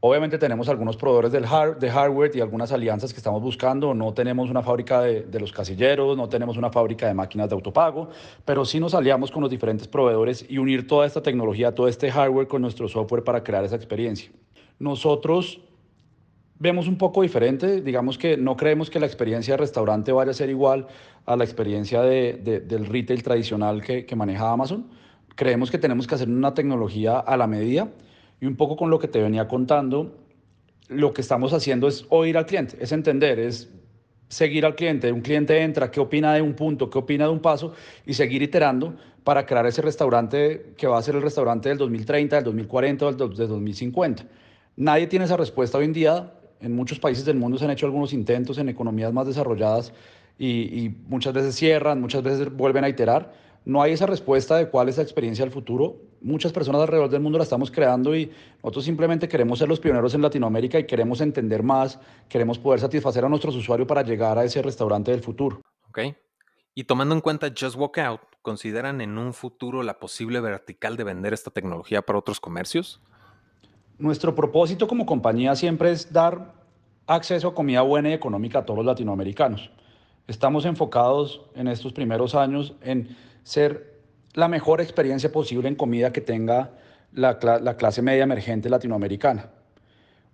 Obviamente 0.00 0.36
tenemos 0.36 0.68
algunos 0.68 0.96
proveedores 0.96 1.32
de 1.32 1.90
hardware 1.90 2.30
y 2.34 2.40
algunas 2.40 2.70
alianzas 2.70 3.12
que 3.12 3.16
estamos 3.16 3.42
buscando. 3.42 3.94
No 3.94 4.12
tenemos 4.12 4.50
una 4.50 4.62
fábrica 4.62 5.00
de, 5.00 5.40
los 5.40 5.52
casilleros, 5.52 6.16
no 6.16 6.28
tenemos 6.28 6.58
una 6.58 6.70
fábrica 6.70 7.06
de 7.06 7.14
máquinas 7.14 7.48
de 7.48 7.54
autopago, 7.54 8.10
pero 8.44 8.64
sí 8.66 8.78
nos 8.78 8.94
aliamos 8.94 9.30
con 9.30 9.40
los 9.40 9.50
diferentes 9.50 9.88
proveedores 9.88 10.44
y 10.48 10.58
unir 10.58 10.86
toda 10.86 11.06
esta 11.06 11.22
tecnología, 11.22 11.74
todo 11.74 11.88
este 11.88 12.10
hardware 12.10 12.46
con 12.46 12.60
nuestro 12.60 12.88
software 12.88 13.24
para 13.24 13.42
crear 13.42 13.64
esa 13.64 13.76
experiencia. 13.76 14.30
Nosotros 14.78 15.60
vemos 16.58 16.88
un 16.88 16.98
poco 16.98 17.22
diferente, 17.22 17.80
digamos 17.80 18.18
que 18.18 18.36
no 18.36 18.56
creemos 18.56 18.90
que 18.90 19.00
la 19.00 19.06
experiencia 19.06 19.54
de 19.54 19.58
restaurante 19.58 20.12
vaya 20.12 20.30
a 20.30 20.34
ser 20.34 20.50
igual 20.50 20.86
a 21.24 21.36
la 21.36 21.44
experiencia 21.44 22.02
de, 22.02 22.34
de, 22.34 22.60
del 22.60 22.86
retail 22.86 23.22
tradicional 23.22 23.82
que 23.82 24.16
maneja 24.16 24.50
Amazon 24.50 24.86
creemos 25.36 25.70
que 25.70 25.78
tenemos 25.78 26.06
que 26.06 26.16
hacer 26.16 26.28
una 26.28 26.54
tecnología 26.54 27.18
a 27.18 27.36
la 27.36 27.46
medida 27.46 27.88
y 28.40 28.46
un 28.46 28.56
poco 28.56 28.76
con 28.76 28.90
lo 28.90 28.98
que 28.98 29.08
te 29.08 29.20
venía 29.20 29.48
contando, 29.48 30.16
lo 30.88 31.12
que 31.12 31.20
estamos 31.20 31.52
haciendo 31.52 31.88
es 31.88 32.06
oír 32.10 32.36
al 32.36 32.46
cliente, 32.46 32.76
es 32.80 32.92
entender, 32.92 33.38
es 33.38 33.70
seguir 34.28 34.64
al 34.66 34.74
cliente. 34.74 35.12
Un 35.12 35.20
cliente 35.20 35.60
entra, 35.60 35.90
qué 35.90 36.00
opina 36.00 36.34
de 36.34 36.42
un 36.42 36.54
punto, 36.54 36.90
qué 36.90 36.98
opina 36.98 37.24
de 37.24 37.30
un 37.30 37.40
paso 37.40 37.72
y 38.04 38.14
seguir 38.14 38.42
iterando 38.42 38.94
para 39.24 39.44
crear 39.46 39.66
ese 39.66 39.82
restaurante 39.82 40.74
que 40.76 40.86
va 40.86 40.98
a 40.98 41.02
ser 41.02 41.16
el 41.16 41.22
restaurante 41.22 41.68
del 41.68 41.78
2030, 41.78 42.36
del 42.36 42.44
2040 42.44 43.06
o 43.06 43.12
del 43.12 43.48
2050. 43.48 44.24
Nadie 44.76 45.06
tiene 45.06 45.24
esa 45.24 45.36
respuesta 45.36 45.78
hoy 45.78 45.86
en 45.86 45.92
día. 45.92 46.32
En 46.60 46.74
muchos 46.74 46.98
países 46.98 47.24
del 47.24 47.36
mundo 47.36 47.58
se 47.58 47.64
han 47.64 47.70
hecho 47.70 47.86
algunos 47.86 48.12
intentos 48.12 48.58
en 48.58 48.68
economías 48.68 49.12
más 49.12 49.26
desarrolladas 49.26 49.92
y, 50.38 50.48
y 50.84 50.96
muchas 51.08 51.32
veces 51.32 51.54
cierran, 51.54 52.00
muchas 52.00 52.22
veces 52.22 52.54
vuelven 52.54 52.84
a 52.84 52.88
iterar 52.88 53.32
no 53.66 53.82
hay 53.82 53.92
esa 53.92 54.06
respuesta 54.06 54.56
de 54.56 54.70
cuál 54.70 54.88
es 54.88 54.96
la 54.96 55.02
experiencia 55.02 55.44
del 55.44 55.52
futuro. 55.52 55.96
Muchas 56.20 56.52
personas 56.52 56.82
alrededor 56.82 57.10
del 57.10 57.20
mundo 57.20 57.36
la 57.36 57.42
estamos 57.42 57.68
creando 57.68 58.14
y 58.14 58.30
nosotros 58.62 58.84
simplemente 58.84 59.28
queremos 59.28 59.58
ser 59.58 59.68
los 59.68 59.80
pioneros 59.80 60.14
en 60.14 60.22
Latinoamérica 60.22 60.78
y 60.78 60.86
queremos 60.86 61.20
entender 61.20 61.64
más, 61.64 61.98
queremos 62.28 62.60
poder 62.60 62.78
satisfacer 62.78 63.24
a 63.24 63.28
nuestros 63.28 63.56
usuarios 63.56 63.88
para 63.88 64.02
llegar 64.02 64.38
a 64.38 64.44
ese 64.44 64.62
restaurante 64.62 65.10
del 65.10 65.20
futuro. 65.20 65.60
Ok. 65.88 65.98
Y 66.76 66.84
tomando 66.84 67.16
en 67.16 67.20
cuenta 67.20 67.48
Just 67.48 67.74
Walk 67.76 67.98
Out, 67.98 68.20
¿consideran 68.40 69.00
en 69.00 69.18
un 69.18 69.34
futuro 69.34 69.82
la 69.82 69.98
posible 69.98 70.38
vertical 70.38 70.96
de 70.96 71.02
vender 71.02 71.34
esta 71.34 71.50
tecnología 71.50 72.02
para 72.02 72.20
otros 72.20 72.38
comercios? 72.38 73.02
Nuestro 73.98 74.32
propósito 74.36 74.86
como 74.86 75.06
compañía 75.06 75.56
siempre 75.56 75.90
es 75.90 76.12
dar 76.12 76.54
acceso 77.08 77.48
a 77.48 77.54
comida 77.54 77.82
buena 77.82 78.10
y 78.10 78.12
económica 78.12 78.60
a 78.60 78.64
todos 78.64 78.78
los 78.78 78.86
latinoamericanos. 78.86 79.70
Estamos 80.28 80.64
enfocados 80.66 81.42
en 81.56 81.66
estos 81.66 81.92
primeros 81.92 82.36
años 82.36 82.74
en 82.80 83.16
ser 83.46 83.94
la 84.34 84.48
mejor 84.48 84.80
experiencia 84.80 85.30
posible 85.30 85.68
en 85.68 85.76
comida 85.76 86.12
que 86.12 86.20
tenga 86.20 86.72
la, 87.12 87.38
la, 87.62 87.76
clase 87.76 88.02
media 88.02 88.24
emergente 88.24 88.68
latinoamericana. 88.68 89.50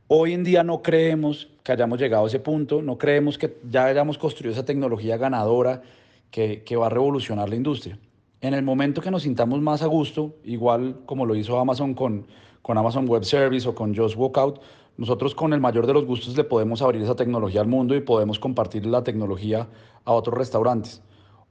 Hoy 0.08 0.32
en 0.32 0.44
día 0.44 0.64
no 0.64 0.80
creemos 0.80 1.50
que 1.62 1.72
hayamos 1.72 2.00
llegado 2.00 2.24
a 2.24 2.28
ese 2.28 2.40
punto, 2.40 2.80
no 2.80 2.96
creemos 2.96 3.36
que 3.36 3.58
ya 3.68 3.84
hayamos 3.84 4.16
construido 4.16 4.54
esa 4.54 4.64
tecnología 4.64 5.18
ganadora 5.18 5.82
que, 6.30 6.62
que 6.62 6.74
va 6.74 6.86
a 6.86 6.88
revolucionar 6.88 7.50
la 7.50 7.56
industria. 7.56 7.98
En 8.40 8.54
el 8.54 8.62
momento 8.62 9.02
que 9.02 9.10
nos 9.10 9.24
sintamos 9.24 9.60
más 9.60 9.82
a 9.82 9.86
gusto, 9.88 10.36
igual 10.44 11.02
como 11.04 11.26
lo 11.26 11.36
hizo 11.36 11.60
Amazon 11.60 11.92
con, 11.92 12.26
con 12.62 12.78
Amazon 12.78 13.06
Web 13.06 13.24
Service 13.24 13.68
o 13.68 13.74
con 13.74 13.94
Just 13.94 14.16
Walkout, 14.16 14.58
nosotros 14.96 15.34
con 15.34 15.52
el 15.52 15.60
mayor 15.60 15.86
de 15.86 15.92
los 15.92 16.06
gustos 16.06 16.34
le 16.34 16.44
podemos 16.44 16.80
abrir 16.80 17.02
esa 17.02 17.14
tecnología 17.14 17.60
al 17.60 17.68
mundo 17.68 17.94
y 17.94 18.00
podemos 18.00 18.38
compartir 18.38 18.86
la 18.86 19.04
tecnología 19.04 19.68
a 20.02 20.12
otros 20.12 20.38
restaurantes. 20.38 21.02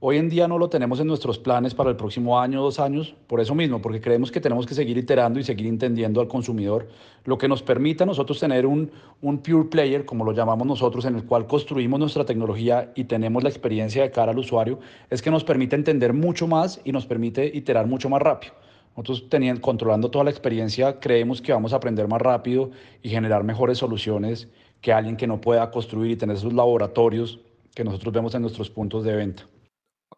Hoy 0.04 0.16
en 0.16 0.28
día 0.28 0.48
no 0.48 0.58
lo 0.58 0.68
tenemos 0.68 0.98
en 0.98 1.06
nuestros 1.06 1.38
planes 1.38 1.74
para 1.74 1.88
el 1.88 1.94
próximo 1.94 2.40
año 2.40 2.60
dos 2.60 2.80
años, 2.80 3.14
por 3.28 3.38
eso 3.38 3.54
mismo, 3.54 3.80
porque 3.80 4.00
creemos 4.00 4.32
que 4.32 4.40
tenemos 4.40 4.66
que 4.66 4.74
seguir 4.74 4.98
iterando 4.98 5.38
y 5.38 5.44
seguir 5.44 5.68
entendiendo 5.68 6.20
al 6.20 6.26
consumidor, 6.26 6.88
lo 7.24 7.38
que 7.38 7.46
nos 7.46 7.62
permite 7.62 8.02
a 8.02 8.06
nosotros 8.06 8.40
tener 8.40 8.66
un, 8.66 8.90
pure 9.20 9.68
player, 9.70 10.04
como 10.04 10.24
lo 10.24 10.32
llamamos 10.32 10.66
nosotros, 10.66 11.04
en 11.04 11.14
el 11.14 11.24
cual 11.24 11.46
construimos 11.46 12.00
nuestra 12.00 12.24
tecnología 12.24 12.90
y 12.96 13.04
tenemos 13.04 13.44
la 13.44 13.48
experiencia 13.48 14.02
de 14.02 14.10
cara 14.10 14.32
al 14.32 14.38
usuario, 14.40 14.80
es 15.08 15.22
que 15.22 15.30
nos 15.30 15.44
permite 15.44 15.76
entender 15.76 16.12
mucho 16.12 16.48
más 16.48 16.80
y 16.82 16.90
nos 16.90 17.06
permite 17.06 17.46
iterar 17.46 17.86
mucho 17.86 18.08
más 18.08 18.20
rápido. 18.20 18.54
Nosotros 18.96 19.28
teniendo, 19.28 19.60
controlando 19.60 20.10
toda 20.10 20.24
la 20.24 20.32
experiencia, 20.32 20.98
creemos 20.98 21.40
que 21.40 21.52
vamos 21.52 21.74
a 21.74 21.76
aprender 21.76 22.08
más 22.08 22.20
rápido 22.20 22.72
y 23.04 23.10
generar 23.10 23.44
mejores 23.44 23.78
soluciones 23.78 24.48
que 24.80 24.92
alguien 24.92 25.16
que 25.16 25.28
no 25.28 25.40
pueda 25.40 25.70
construir 25.70 26.10
y 26.10 26.16
tener 26.16 26.34
esos 26.34 26.52
laboratorios 26.52 27.38
que 27.72 27.84
nosotros 27.84 28.12
vemos 28.12 28.34
en 28.34 28.42
nuestros 28.42 28.68
puntos 28.68 29.04
de 29.04 29.14
venta. 29.14 29.51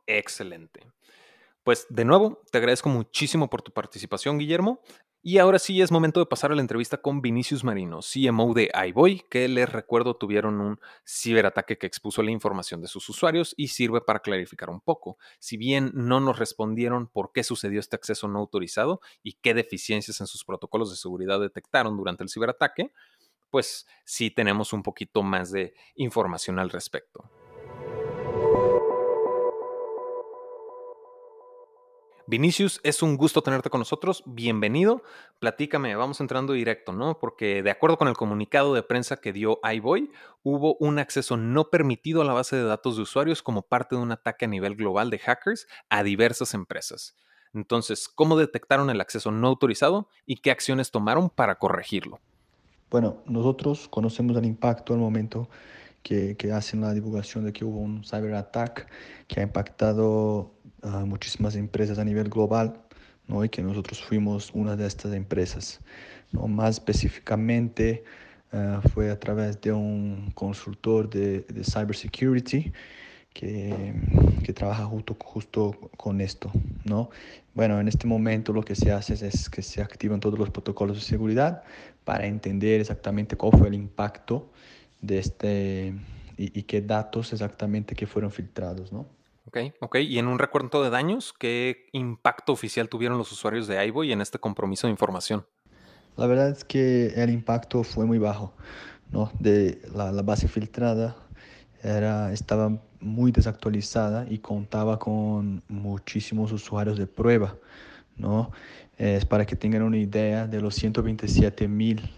Excelente. 0.07 0.87
Pues 1.63 1.87
de 1.89 2.05
nuevo, 2.05 2.43
te 2.51 2.59
agradezco 2.59 2.91
muchísimo 2.91 3.49
por 3.49 3.63
tu 3.63 3.73
participación, 3.73 4.39
Guillermo. 4.39 4.81
Y 5.27 5.39
ahora 5.39 5.59
sí 5.59 5.81
es 5.81 5.91
momento 5.91 6.21
de 6.21 6.27
pasar 6.27 6.53
a 6.53 6.55
la 6.55 6.61
entrevista 6.61 6.99
con 6.99 7.23
Vinicius 7.23 7.65
Marino, 7.65 8.01
CMO 8.01 8.53
de 8.53 8.71
iBoy, 8.89 9.23
que 9.31 9.49
les 9.49 9.73
recuerdo 9.73 10.17
tuvieron 10.19 10.61
un 10.61 10.79
ciberataque 11.09 11.79
que 11.79 11.87
expuso 11.87 12.23
la 12.23 12.31
información 12.31 12.83
de 12.83 12.89
sus 12.89 13.09
usuarios 13.09 13.55
y 13.57 13.69
sirve 13.69 14.03
para 14.03 14.21
clarificar 14.21 14.69
un 14.69 14.83
poco. 14.83 15.17
Si 15.39 15.57
bien 15.57 15.93
no 15.95 16.21
nos 16.21 16.39
respondieron 16.39 17.07
por 17.07 17.33
qué 17.33 17.43
sucedió 17.43 17.81
este 17.81 17.97
acceso 17.97 18.29
no 18.29 18.39
autorizado 18.39 19.01
y 19.23 19.39
qué 19.41 19.55
deficiencias 19.55 20.21
en 20.21 20.27
sus 20.27 20.45
protocolos 20.45 20.91
de 20.91 20.97
seguridad 20.97 21.41
detectaron 21.41 21.97
durante 21.97 22.23
el 22.23 22.29
ciberataque, 22.29 22.93
pues 23.49 23.87
sí 24.05 24.31
tenemos 24.31 24.75
un 24.75 24.83
poquito 24.83 25.23
más 25.23 25.51
de 25.51 25.73
información 25.95 26.59
al 26.59 26.69
respecto. 26.69 27.31
Vinicius, 32.27 32.81
es 32.85 33.03
un 33.03 33.19
gusto 33.19 33.43
tenerte 33.43 33.69
con 33.69 33.81
nosotros. 33.81 34.23
Bienvenido. 34.25 35.03
Platícame, 35.41 35.95
vamos 35.95 36.23
entrando 36.23 36.55
directo, 36.55 36.95
¿no? 36.95 37.19
Porque 37.19 37.63
de 37.63 37.71
acuerdo 37.71 37.99
con 37.99 38.09
el 38.09 38.17
comunicado 38.17 38.73
de 38.73 38.83
prensa 38.83 39.19
que 39.19 39.35
dio 39.35 39.61
iBoy, 39.63 40.11
hubo 40.43 40.75
un 40.77 40.99
acceso 40.99 41.37
no 41.37 41.69
permitido 41.69 42.23
a 42.23 42.25
la 42.25 42.33
base 42.33 42.57
de 42.57 42.65
datos 42.65 42.97
de 42.97 43.03
usuarios 43.03 43.43
como 43.43 43.61
parte 43.61 43.95
de 43.97 44.01
un 44.01 44.11
ataque 44.11 44.47
a 44.47 44.49
nivel 44.49 44.75
global 44.75 45.11
de 45.11 45.19
hackers 45.19 45.67
a 45.91 46.03
diversas 46.03 46.55
empresas. 46.55 47.15
Entonces, 47.53 48.09
¿cómo 48.09 48.39
detectaron 48.39 48.89
el 48.89 49.03
acceso 49.03 49.31
no 49.31 49.47
autorizado 49.47 50.09
y 50.25 50.37
qué 50.37 50.51
acciones 50.51 50.91
tomaron 50.91 51.29
para 51.29 51.57
corregirlo? 51.57 52.21
Bueno, 52.91 53.23
nosotros 53.27 53.87
conocemos 53.89 54.35
el 54.39 54.47
impacto 54.47 54.95
al 54.95 55.01
momento 55.01 55.51
que, 56.05 56.37
hacen 56.53 56.83
la 56.83 56.93
divulgación 56.93 57.45
de 57.45 57.53
que 57.53 57.65
hubo 57.65 57.81
un 57.81 58.05
cyberattack 58.05 58.89
que 59.27 59.41
ha 59.41 59.43
impactado 59.43 60.53
a 60.85 61.05
muchísimas 61.05 61.57
empresas 61.57 61.99
a 61.99 62.05
nivel 62.05 62.29
global 62.29 62.81
¿no? 63.27 63.45
y 63.45 63.49
que 63.49 63.63
nosotros 63.63 64.03
fuimos 64.03 64.51
una 64.55 64.77
de 64.77 64.87
estas 64.87 65.13
empresas. 65.13 65.81
¿no? 66.33 66.47
Más 66.47 66.75
específicamente 66.75 68.05
uh, 68.53 68.87
fue 68.89 69.11
a 69.11 69.19
través 69.19 69.61
de 69.61 69.73
un 69.73 70.31
consultor 70.35 71.09
de, 71.09 71.41
de 71.41 71.65
cybersecurity 71.65 72.73
que, 73.33 73.95
que, 74.45 74.53
trabaja 74.53 74.85
justo, 74.85 75.17
justo 75.21 75.91
con 75.97 76.21
esto. 76.21 76.53
¿no? 76.85 77.11
Bueno, 77.55 77.81
en 77.81 77.89
este 77.89 78.07
momento 78.07 78.53
lo 78.53 78.63
que 78.63 78.77
se 78.77 78.93
hace 78.93 79.15
es 79.27 79.51
que 79.51 79.63
se 79.63 79.83
activan 79.83 80.21
todos 80.21 80.39
los 80.39 80.51
protocolos 80.51 80.97
de 80.97 81.03
seguridad 81.03 81.65
para 82.05 82.27
entender 82.27 82.81
exactamente 82.81 83.37
cuál 83.37 83.59
fue 83.59 83.69
el 83.69 83.75
impacto 83.75 84.51
de 85.01 85.19
este 85.19 85.95
y, 86.37 86.59
y 86.59 86.63
qué 86.65 86.81
datos 86.81 87.33
exactamente 87.33 87.95
que 87.95 88.07
fueron 88.07 88.31
filtrados. 88.31 88.93
¿no? 88.93 89.07
Ok, 89.55 89.73
ok. 89.79 89.97
Y 90.01 90.19
en 90.19 90.27
un 90.27 90.41
recuento 90.41 90.83
de 90.83 90.91
daños, 90.91 91.33
¿qué 91.33 91.87
impacto 91.93 92.53
oficial 92.53 92.89
tuvieron 92.89 93.19
los 93.19 93.31
usuarios 93.31 93.69
de 93.69 93.87
iVoy 93.87 94.11
en 94.11 94.21
este 94.21 94.41
compromiso 94.41 94.89
de 94.89 94.91
información? 94.91 95.47
La 96.17 96.27
verdad 96.27 96.51
es 96.51 96.65
que 96.65 97.07
el 97.15 97.31
impacto 97.31 97.85
fue 97.85 98.05
muy 98.05 98.19
bajo, 98.19 98.53
¿no? 99.13 99.31
De 99.39 99.81
la, 99.95 100.11
la 100.11 100.23
base 100.23 100.49
filtrada 100.49 101.15
era, 101.85 102.33
estaba 102.33 102.81
muy 102.99 103.31
desactualizada 103.31 104.27
y 104.29 104.39
contaba 104.39 104.99
con 104.99 105.63
muchísimos 105.69 106.51
usuarios 106.51 106.99
de 106.99 107.07
prueba, 107.07 107.55
¿no? 108.17 108.51
Es 108.99 109.25
para 109.25 109.47
que 109.47 109.55
tengan 109.55 109.83
una 109.83 109.99
idea 109.99 110.49
de 110.49 110.61
los 110.61 110.75
127 110.75 111.69
mil, 111.69 112.11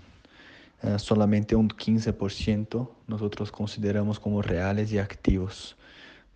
eh, 0.82 0.98
solamente 0.98 1.54
un 1.54 1.68
15% 1.68 2.90
nosotros 3.06 3.52
consideramos 3.52 4.18
como 4.18 4.40
reales 4.40 4.90
y 4.90 4.98
activos, 4.98 5.76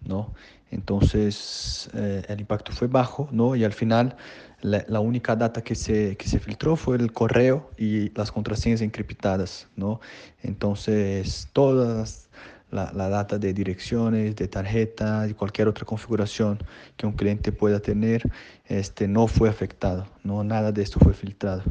¿no? 0.05 0.33
Entonces 0.71 1.91
eh, 1.95 2.23
el 2.29 2.41
impacto 2.41 2.73
fue 2.73 2.89
bajo, 2.89 3.29
¿no? 3.33 3.57
Y 3.57 3.65
al 3.65 3.73
final 3.73 4.17
la, 4.63 5.01
única 5.01 5.37
data 5.37 5.63
que 5.63 5.75
se, 5.75 6.17
que 6.17 6.29
se 6.29 6.39
filtró 6.39 6.77
fue 6.77 6.97
el 6.97 7.13
correo 7.13 7.71
y 7.77 8.11
las 8.11 8.31
contraseñas 8.31 8.81
encriptadas, 8.81 9.69
¿no? 9.77 10.01
Entonces 10.43 11.49
todas 11.53 12.29
la, 12.71 12.93
la, 12.93 13.09
data 13.09 13.39
de 13.39 13.53
direcciones, 13.53 14.37
de 14.37 14.47
tarjeta 14.47 15.27
y 15.29 15.35
cualquier 15.35 15.67
otra 15.67 15.85
configuración 15.85 16.59
que 16.97 17.07
un 17.07 17.13
cliente 17.13 17.51
pueda 17.51 17.81
tener, 17.81 18.31
este, 18.67 19.09
no 19.09 19.27
fue 19.27 19.49
afectado, 19.49 20.07
no 20.23 20.45
nada 20.45 20.71
de 20.71 20.83
esto 20.83 21.01
fue 21.01 21.15
filtrado. 21.15 21.63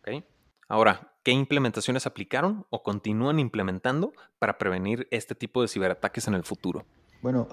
Okay. 0.00 0.24
Ahora, 0.68 1.12
¿qué 1.22 1.30
implementaciones 1.30 2.06
aplicaron 2.06 2.66
o 2.70 2.82
continúan 2.82 3.38
implementando 3.38 4.12
para 4.40 4.58
prevenir 4.58 5.06
este 5.12 5.36
tipo 5.36 5.62
de 5.62 5.68
ciberataques 5.68 6.26
en 6.26 6.34
el 6.34 6.42
futuro? 6.42 6.84
Bueno, 7.22 7.48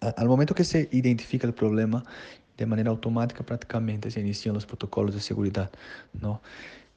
al 0.00 0.28
momento 0.28 0.54
que 0.54 0.64
se 0.64 0.88
identifica 0.92 1.46
el 1.46 1.54
problema, 1.54 2.04
de 2.56 2.66
manera 2.66 2.90
automática 2.90 3.44
prácticamente 3.44 4.10
se 4.10 4.20
inician 4.20 4.54
los 4.54 4.66
protocolos 4.66 5.14
de 5.14 5.20
seguridad, 5.20 5.70
¿no? 6.12 6.40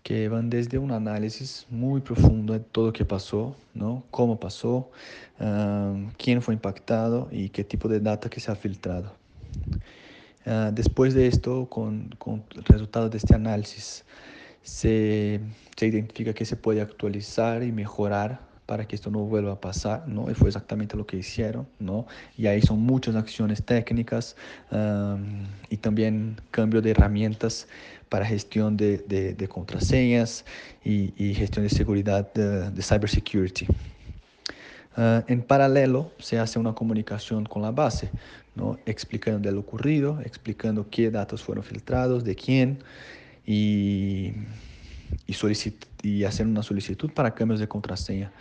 que 0.03 0.29
van 0.29 0.49
desde 0.49 0.77
un 0.77 0.91
análisis 0.91 1.65
muy 1.69 1.99
profundo 1.99 2.53
de 2.53 2.59
todo 2.59 2.87
lo 2.87 2.93
que 2.93 3.03
pasó, 3.03 3.57
¿no? 3.73 4.03
cómo 4.09 4.39
pasó, 4.39 4.89
uh, 5.39 6.07
quién 6.17 6.41
fue 6.41 6.53
impactado 6.53 7.27
y 7.31 7.49
qué 7.49 7.63
tipo 7.63 7.89
de 7.89 7.99
data 7.99 8.29
que 8.29 8.39
se 8.39 8.51
ha 8.51 8.55
filtrado. 8.55 9.11
Uh, 10.45 10.71
después 10.71 11.13
de 11.13 11.27
esto, 11.27 11.67
con, 11.69 12.15
con, 12.17 12.43
el 12.55 12.63
resultado 12.63 13.09
de 13.09 13.17
este 13.17 13.35
análisis, 13.35 14.05
se, 14.61 15.41
se 15.75 15.87
identifica 15.87 16.33
que 16.33 16.45
se 16.45 16.55
puede 16.55 16.79
actualizar 16.79 17.63
y 17.63 17.73
mejorar 17.73 18.46
para 18.67 18.85
que 18.85 18.95
esto 18.95 19.09
no 19.09 19.19
vuelva 19.19 19.53
a 19.53 19.59
pasar, 19.59 20.07
¿no? 20.07 20.29
Y 20.29 20.35
fue 20.35 20.49
exactamente 20.49 20.95
lo 20.95 21.07
que 21.07 21.17
hicieron, 21.17 21.67
¿no? 21.79 22.05
Y 22.37 22.45
ahí 22.45 22.61
son 22.61 22.81
muchas 22.81 23.15
acciones 23.15 23.63
técnicas 23.63 24.35
y 25.69 25.77
también 25.77 26.39
cambio 26.51 26.81
de 26.83 26.91
herramientas 26.91 27.67
para 28.09 28.25
gestión 28.25 28.77
de, 28.77 29.49
contraseñas 29.49 30.45
y, 30.83 31.13
y, 31.17 31.33
gestión 31.33 31.63
de 31.63 31.69
seguridad 31.69 32.31
de, 32.33 32.69
de 32.69 32.83
cybersecurity. 32.83 33.67
Uh, 34.97 35.21
en 35.27 35.43
paralelo, 35.43 36.11
se 36.17 36.39
hace 36.39 36.57
una 36.57 36.73
comunicación 36.73 37.45
con 37.45 37.61
la 37.61 37.69
base, 37.69 38.09
¿no? 38.55 38.79
explicando 38.87 39.51
lo 39.51 39.59
ocurrido, 39.59 40.19
explicando 40.25 40.89
qué 40.89 41.11
datos 41.11 41.43
fueron 41.43 41.63
filtrados, 41.63 42.23
de 42.23 42.35
quién, 42.35 42.79
y, 43.45 44.33
y, 45.25 45.35
y 46.03 46.23
hacer 46.23 46.47
una 46.47 46.63
solicitud 46.63 47.11
para 47.11 47.33
cambios 47.33 47.59
de 47.59 47.67
contraseña, 47.67 48.31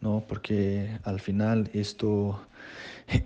¿no? 0.00 0.24
porque 0.26 0.98
al 1.04 1.20
final 1.20 1.70
esto, 1.72 2.46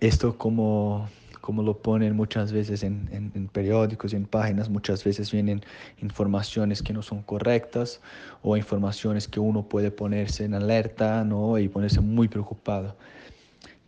esto 0.01 0.37
como 0.39 1.09
como 1.49 1.63
lo 1.63 1.79
ponen 1.79 2.15
muchas 2.15 2.53
veces 2.53 2.83
en, 2.83 3.09
en, 3.11 3.33
en, 3.35 3.49
periódicos 3.49 4.13
y 4.13 4.17
en 4.17 4.27
páginas, 4.27 4.69
muchas 4.69 5.03
veces 5.03 5.33
vienen 5.33 5.63
informaciones 6.03 6.83
que 6.83 6.93
no 6.93 7.01
son 7.01 7.23
correctas 7.23 8.03
o 8.43 8.55
informaciones 8.59 9.29
que 9.29 9.41
uno 9.41 9.67
puede 9.67 9.91
ponerse 9.91 10.45
en 10.45 10.53
alerta 10.53 11.25
¿no? 11.25 11.59
y 11.59 11.69
ponerse 11.69 12.03
muy 12.03 12.29
preocupado. 12.29 12.97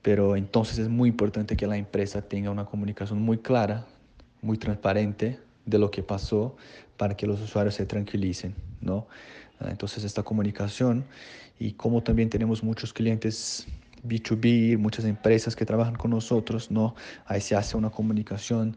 Pero 0.01 0.37
entonces 0.37 0.79
es 0.79 0.89
muy 0.89 1.11
importante 1.11 1.55
que 1.55 1.67
la 1.67 1.77
empresa 1.77 2.23
tenga 2.23 2.51
una 2.51 2.65
comunicación 2.65 3.21
muy 3.21 3.37
clara, 3.37 3.85
muy 4.41 4.57
transparente 4.57 5.39
de 5.67 5.79
lo 5.79 5.91
que 5.91 6.03
pasó 6.03 6.57
para 6.97 7.17
que 7.17 7.27
los 7.27 7.41
usuarios 7.41 7.75
se 7.75 7.87
tranquilicen. 7.87 8.55
¿no? 8.81 9.07
Entonces 9.61 10.05
esta 10.05 10.23
comunicación 10.23 11.05
y 11.59 11.73
como 11.73 12.03
también 12.03 12.31
tenemos 12.31 12.63
muchos 12.63 12.93
clientes 12.93 13.67
B2B, 14.03 14.79
muchas 14.79 15.05
empresas 15.05 15.55
que 15.55 15.67
trabajan 15.67 15.95
con 15.95 16.11
nosotros, 16.11 16.71
¿no? 16.71 16.95
Ahí 17.27 17.43
se 17.43 17.55
hace 17.55 17.77
una 17.77 17.91
comunicación 17.91 18.77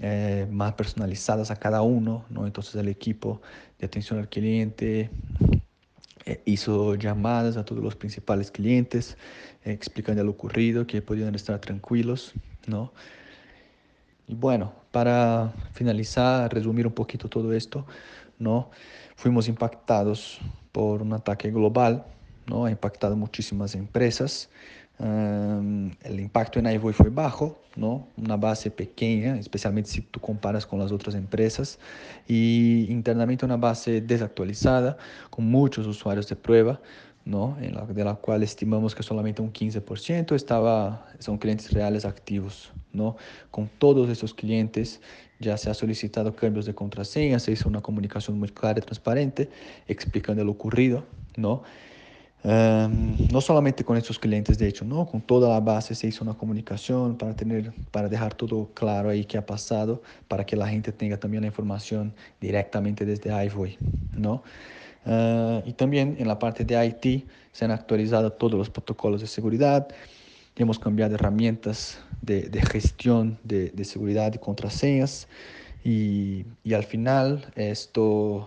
eh, 0.00 0.46
más 0.50 0.74
personalizada 0.74 1.44
a 1.50 1.56
cada 1.56 1.82
uno, 1.82 2.26
¿no? 2.28 2.46
Entonces 2.46 2.74
el 2.74 2.88
equipo 2.88 3.40
de 3.78 3.86
atención 3.86 4.18
al 4.18 4.28
cliente 4.28 5.10
eh, 6.26 6.42
hizo 6.44 6.94
llamadas 6.94 7.56
a 7.56 7.64
todos 7.64 7.82
los 7.82 7.96
principales 7.96 8.50
clientes 8.50 9.16
eh, 9.64 9.72
explicando 9.72 10.22
lo 10.22 10.32
ocurrido, 10.32 10.86
que 10.86 11.00
podían 11.00 11.34
estar 11.34 11.58
tranquilos, 11.58 12.34
¿no? 12.66 12.92
Y 14.30 14.34
bueno, 14.36 14.72
para 14.92 15.52
finalizar, 15.72 16.54
resumir 16.54 16.86
un 16.86 16.92
poquito 16.92 17.28
todo 17.28 17.52
esto, 17.52 17.84
¿no? 18.38 18.70
Fuimos 19.16 19.48
impactados 19.48 20.38
por 20.70 21.02
un 21.02 21.12
ataque 21.12 21.50
global 21.50 22.04
¿no? 22.50 22.66
Ha 22.66 22.70
impactado 22.70 23.16
muchísimas 23.16 23.74
empresas. 23.74 24.50
Um, 24.98 25.92
el 26.02 26.20
impacto 26.20 26.58
en 26.58 26.66
iVoy 26.66 26.92
fue 26.92 27.08
bajo, 27.08 27.58
¿no? 27.74 28.06
Una 28.18 28.36
base 28.36 28.70
pequeña, 28.70 29.36
especialmente 29.38 29.88
si 29.88 30.02
tú 30.02 30.20
comparas 30.20 30.66
con 30.66 30.78
las 30.78 30.92
otras 30.92 31.14
empresas. 31.14 31.78
Y 32.28 32.86
internamente 32.90 33.46
una 33.46 33.56
base 33.56 34.02
desactualizada, 34.02 34.98
con 35.30 35.46
muchos 35.46 35.86
usuarios 35.86 36.28
de 36.28 36.36
prueba, 36.36 36.80
¿no? 37.30 37.56
En 37.60 37.74
la, 37.74 37.86
de 37.86 38.04
la 38.04 38.14
cual 38.16 38.42
estimamos 38.42 38.94
que 38.94 39.04
solamente 39.04 39.40
un 39.40 39.52
15% 39.52 40.34
estaba, 40.34 41.06
son 41.20 41.38
clientes 41.38 41.72
reales 41.72 42.04
activos, 42.04 42.72
¿no? 42.92 43.16
Con 43.52 43.70
todos 43.78 44.10
esos 44.10 44.34
clientes 44.34 45.00
ya 45.38 45.56
se 45.56 45.70
ha 45.70 45.74
solicitado 45.74 46.34
cambios 46.34 46.66
de 46.66 46.74
contraseña, 46.74 47.38
se 47.38 47.52
hizo 47.52 47.68
una 47.68 47.80
comunicación 47.80 48.36
muy 48.36 48.48
clara 48.48 48.80
y 48.80 48.82
transparente 48.82 49.48
explicando 49.86 50.44
lo 50.44 50.50
ocurrido, 50.50 51.04
¿no? 51.36 51.62
Um, 52.42 53.18
no 53.30 53.40
solamente 53.42 53.84
con 53.84 53.98
estos 53.98 54.18
clientes, 54.18 54.58
de 54.58 54.66
hecho, 54.66 54.86
¿no? 54.86 55.04
con 55.04 55.20
toda 55.20 55.50
la 55.50 55.60
base 55.60 55.94
se 55.94 56.06
hizo 56.06 56.24
una 56.24 56.32
comunicación 56.32 57.18
para, 57.18 57.36
tener, 57.36 57.70
para 57.90 58.08
dejar 58.08 58.32
todo 58.32 58.70
claro 58.72 59.10
ahí 59.10 59.26
qué 59.26 59.36
ha 59.36 59.44
pasado, 59.44 60.00
para 60.26 60.46
que 60.46 60.56
la 60.56 60.66
gente 60.66 60.90
tenga 60.90 61.18
también 61.18 61.42
la 61.42 61.48
información 61.48 62.14
directamente 62.40 63.04
desde 63.04 63.28
iVoy. 63.44 63.76
¿no? 64.16 64.42
Uh, 65.06 65.62
y 65.64 65.72
también 65.72 66.16
en 66.18 66.28
la 66.28 66.38
parte 66.38 66.64
de 66.64 66.86
IT 66.86 67.26
se 67.52 67.64
han 67.64 67.70
actualizado 67.70 68.32
todos 68.32 68.54
los 68.54 68.68
protocolos 68.68 69.20
de 69.22 69.26
seguridad, 69.26 69.88
hemos 70.56 70.78
cambiado 70.78 71.14
herramientas 71.14 71.98
de, 72.20 72.42
de 72.42 72.60
gestión 72.62 73.38
de, 73.42 73.70
de, 73.70 73.84
seguridad 73.84 74.32
y 74.34 74.38
contraseñas 74.38 75.26
y, 75.82 76.44
y 76.62 76.74
al 76.74 76.84
final 76.84 77.50
esto 77.56 78.46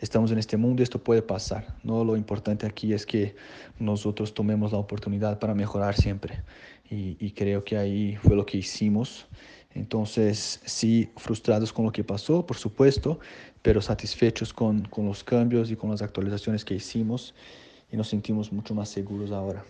estamos 0.00 0.32
en 0.32 0.38
este 0.38 0.56
mundo 0.56 0.82
esto 0.82 1.02
puede 1.02 1.22
pasar. 1.22 1.76
¿no? 1.84 2.04
Lo 2.04 2.16
importante 2.16 2.66
aquí 2.66 2.92
es 2.92 3.06
que 3.06 3.36
nosotros 3.78 4.34
tomemos 4.34 4.72
la 4.72 4.78
oportunidad 4.78 5.38
para 5.38 5.54
mejorar 5.54 5.94
siempre. 5.94 6.42
Y, 6.90 7.16
y, 7.20 7.30
creo 7.30 7.64
que 7.64 7.78
ahí 7.78 8.16
fue 8.16 8.36
lo 8.36 8.44
que 8.44 8.58
hicimos. 8.58 9.26
Entonces, 9.74 10.60
sí, 10.66 11.08
frustrados 11.16 11.72
con 11.72 11.86
lo 11.86 11.92
que 11.92 12.04
pasó, 12.04 12.44
por 12.44 12.58
supuesto, 12.58 13.18
pero 13.62 13.80
satisfechos 13.80 14.52
con, 14.52 14.82
con 14.86 15.06
los 15.06 15.24
cambios 15.24 15.70
y 15.70 15.76
con 15.76 15.90
las 15.90 16.02
actualizaciones 16.02 16.64
que 16.64 16.74
hicimos 16.74 17.34
y 17.90 17.96
nos 17.96 18.08
sentimos 18.08 18.52
mucho 18.52 18.74
más 18.74 18.88
seguros 18.88 19.30
ahora. 19.30 19.64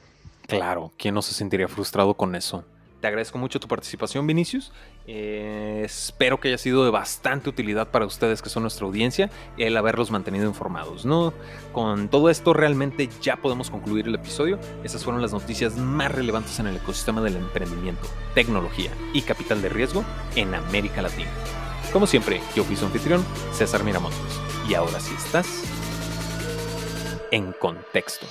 Claro, 0.46 0.92
¿quién 0.96 1.14
no 1.14 1.22
se 1.22 1.35
sentiría 1.35 1.68
frustrado 1.68 2.14
con 2.14 2.35
eso? 2.35 2.64
Te 3.02 3.09
agradezco 3.09 3.37
mucho 3.37 3.59
tu 3.59 3.66
participación, 3.66 4.28
Vinicius. 4.28 4.70
Eh, 5.09 5.83
espero 5.85 6.38
que 6.38 6.46
haya 6.46 6.59
sido 6.59 6.85
de 6.85 6.90
bastante 6.92 7.48
utilidad 7.48 7.88
para 7.88 8.07
ustedes, 8.07 8.42
que 8.42 8.48
son 8.48 8.62
nuestra 8.62 8.87
audiencia, 8.87 9.28
el 9.59 9.76
haberlos 9.76 10.12
mantenido 10.12 10.46
informados. 10.46 11.05
¿no? 11.05 11.35
Con 11.72 12.09
todo 12.09 12.31
esto, 12.31 12.52
realmente 12.52 13.09
ya 13.20 13.38
podemos 13.38 13.70
concluir 13.70 14.07
el 14.07 14.14
episodio. 14.14 14.61
Esas 14.85 15.02
fueron 15.02 15.20
las 15.20 15.33
noticias 15.33 15.76
más 15.76 16.12
relevantes 16.12 16.61
en 16.61 16.68
el 16.68 16.76
ecosistema 16.76 17.20
del 17.22 17.35
emprendimiento, 17.35 18.07
tecnología 18.37 18.92
y 19.12 19.22
capital 19.22 19.62
de 19.62 19.68
riesgo 19.68 20.05
en 20.37 20.55
América 20.55 21.02
Latina. 21.02 21.31
Como 21.92 22.07
siempre, 22.07 22.40
yo 22.57 22.64
fui 22.64 22.74
su 22.74 22.87
anfitrión, 22.87 23.24
César 23.52 23.85
Miramontes. 23.85 24.40
Y 24.66 24.74
ahora 24.74 24.98
sí 24.98 25.14
estás 25.14 25.46
en 27.31 27.52
contexto. 27.52 28.26